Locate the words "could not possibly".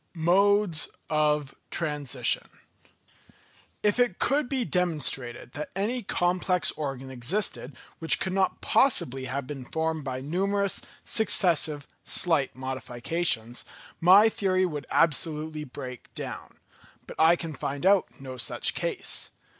8.19-9.25